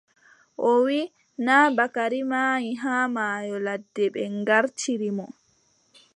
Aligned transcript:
O 0.69 0.71
wiʼi, 0.85 1.01
naa 1.45 1.67
Bakari 1.77 2.21
maayi, 2.31 2.71
haa 2.83 3.05
maayo 3.15 3.55
ladde. 3.65 4.03
ɓe 4.13 4.21
ŋgartiri 4.39 5.09
mo. 5.17 5.25